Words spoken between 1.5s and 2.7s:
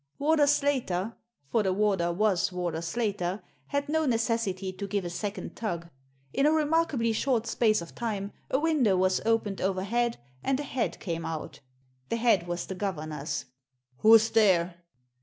^for the warder was